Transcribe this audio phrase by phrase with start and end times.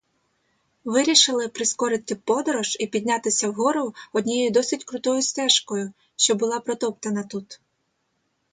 [0.83, 7.61] Вирішили прискорити подорож і піднятися вгору однією досить крутою стежкою, що була протоптана тут.